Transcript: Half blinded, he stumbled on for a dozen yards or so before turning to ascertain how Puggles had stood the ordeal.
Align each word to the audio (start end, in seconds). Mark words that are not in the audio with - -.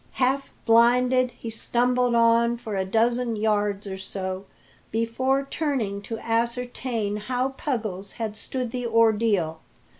Half 0.13 0.51
blinded, 0.65 1.29
he 1.29 1.51
stumbled 1.51 2.15
on 2.15 2.57
for 2.57 2.75
a 2.75 2.83
dozen 2.85 3.35
yards 3.35 3.85
or 3.85 3.99
so 3.99 4.47
before 4.89 5.45
turning 5.47 6.01
to 6.01 6.17
ascertain 6.17 7.17
how 7.17 7.49
Puggles 7.49 8.13
had 8.13 8.35
stood 8.35 8.71
the 8.71 8.87
ordeal. 8.87 9.59